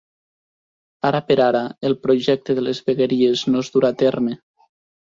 Ara 1.09 1.19
per 1.27 1.37
ara 1.49 1.61
el 1.91 1.97
projecte 2.07 2.57
de 2.61 2.67
les 2.71 2.83
vegueries 2.89 3.47
no 3.55 3.67
es 3.67 3.75
durà 3.79 3.95
a 3.97 4.01
terme. 4.07 4.41